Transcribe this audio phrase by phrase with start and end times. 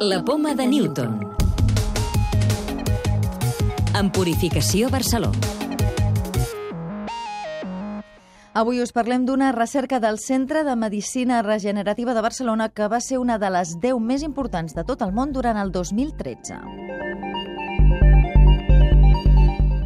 [0.00, 1.18] La poma de Newton.
[3.98, 5.32] En Purificació Barceló.
[8.54, 13.18] Avui us parlem d'una recerca del Centre de Medicina Regenerativa de Barcelona que va ser
[13.18, 16.62] una de les 10 més importants de tot el món durant el 2013.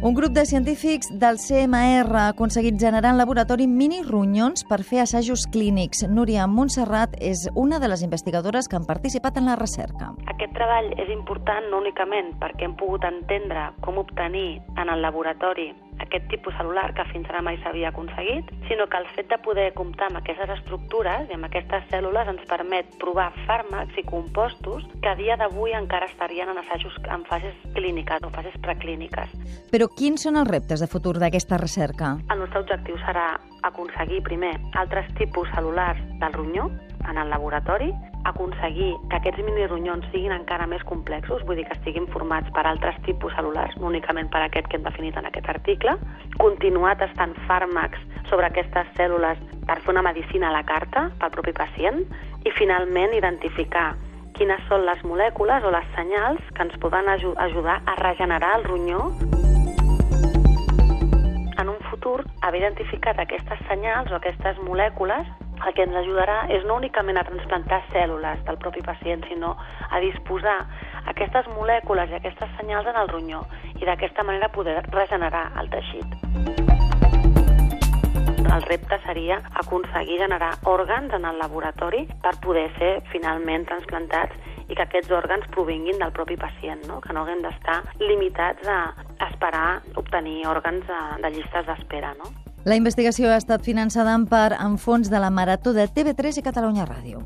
[0.00, 5.00] Un grup de científics del CMR ha aconseguit generar en laboratori mini ronyons per fer
[5.02, 6.04] assajos clínics.
[6.06, 10.12] Núria Montserrat és una de les investigadores que han participat en la recerca.
[10.30, 15.72] Aquest treball és important no únicament perquè hem pogut entendre com obtenir en el laboratori
[16.04, 19.72] aquest tipus celular que fins ara mai s'havia aconseguit, sinó que el fet de poder
[19.74, 25.10] comptar amb aquestes estructures i amb aquestes cèl·lules ens permet provar fàrmacs i compostos que
[25.10, 29.34] a dia d'avui encara estarien en assajos en fases clíniques o fases preclíniques.
[29.72, 32.16] Però quins són els reptes de futur d'aquesta recerca?
[32.32, 33.30] El nostre objectiu serà
[33.68, 36.70] aconseguir primer altres tipus cel·lulars del ronyó
[37.08, 37.92] en el laboratori,
[38.24, 42.98] aconseguir que aquests minironyons siguin encara més complexos, vull dir que estiguin formats per altres
[43.06, 45.94] tipus cel·lulars, no únicament per aquest que hem definit en aquest article,
[46.38, 51.54] continuar tastant fàrmacs sobre aquestes cèl·lules per fer una medicina a la carta pel propi
[51.56, 52.04] pacient
[52.44, 53.92] i finalment identificar
[54.38, 59.00] quines són les molècules o les senyals que ens poden ajudar a regenerar el ronyó.
[61.58, 65.26] En un futur haver identificat aquestes senyals o aquestes molècules
[65.66, 69.54] el que ens ajudarà és no únicament a transplantar cèl·lules del propi pacient, sinó
[69.90, 70.58] a disposar
[71.10, 73.44] aquestes molècules i aquestes senyals en el ronyó
[73.76, 76.18] i d'aquesta manera poder regenerar el teixit.
[78.48, 84.34] El repte seria aconseguir generar òrgans en el laboratori per poder ser finalment transplantats
[84.68, 87.00] i que aquests òrgans provinguin del propi pacient, no?
[87.04, 88.80] que no haguem d'estar limitats a
[89.28, 92.14] esperar obtenir òrgans de, de llistes d'espera.
[92.18, 92.32] No?
[92.64, 96.42] La investigació ha estat finançada en part en fons de la Marató de TV3 i
[96.42, 97.22] Catalunya Ràdio.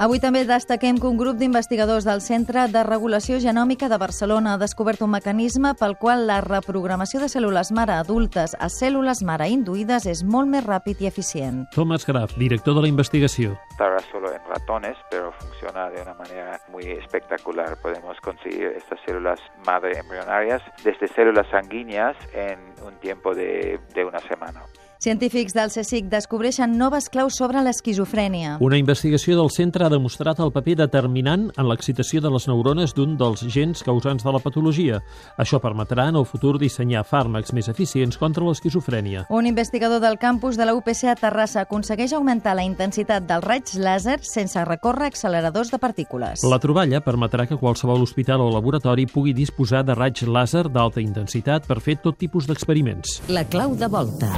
[0.00, 4.60] Avui també destaquem que un grup d'investigadors del Centre de Regulació Genòmica de Barcelona ha
[4.62, 10.08] descobert un mecanisme pel qual la reprogramació de cèl·lules mare adultes a cèl·lules mare induïdes
[10.08, 11.66] és molt més ràpid i eficient.
[11.76, 13.58] Thomas Graf, director de la investigació.
[13.76, 17.76] Estará solo en ratones, pero funciona de una manera muy espectacular.
[17.82, 24.20] Podemos conseguir estas células madre embrionarias desde células sanguíneas en un tiempo de, de una
[24.20, 24.62] semana.
[25.00, 28.58] Científics del CSIC descobreixen noves claus sobre l'esquizofrènia.
[28.60, 33.14] Una investigació del centre ha demostrat el paper determinant en l'excitació de les neurones d'un
[33.16, 34.98] dels gens causants de la patologia.
[35.40, 39.24] Això permetrà en el futur dissenyar fàrmacs més eficients contra l'esquizofrènia.
[39.30, 43.80] Un investigador del campus de la UPC a Terrassa aconsegueix augmentar la intensitat dels raigs
[43.80, 46.44] làser sense recórrer a acceleradors de partícules.
[46.44, 51.64] La troballa permetrà que qualsevol hospital o laboratori pugui disposar de raigs làser d'alta intensitat
[51.64, 53.22] per fer tot tipus d'experiments.
[53.32, 54.36] La clau de volta.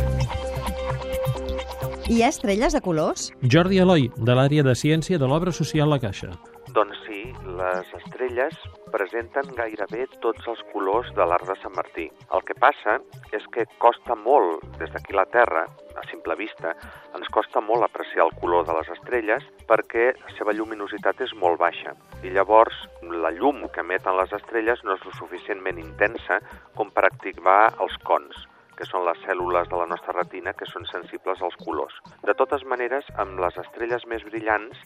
[2.10, 3.28] Hi ha estrelles de colors?
[3.54, 6.32] Jordi Eloi, de l'àrea de ciència de l'obra social La Caixa.
[6.74, 7.20] Doncs sí,
[7.60, 8.56] les estrelles
[8.90, 12.08] presenten gairebé tots els colors de l'arc de Sant Martí.
[12.34, 12.98] El que passa
[13.30, 15.62] és que costa molt, des d'aquí la Terra,
[15.94, 16.74] a simple vista,
[17.14, 21.62] ens costa molt apreciar el color de les estrelles perquè la seva lluminositat és molt
[21.62, 21.94] baixa.
[22.26, 22.82] I llavors
[23.22, 26.42] la llum que emeten les estrelles no és lo suficientment intensa
[26.74, 30.88] com per activar els cons que són les cèl·lules de la nostra retina que són
[30.90, 31.98] sensibles als colors.
[32.26, 34.84] De totes maneres, amb les estrelles més brillants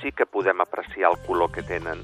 [0.00, 2.02] sí que podem apreciar el color que tenen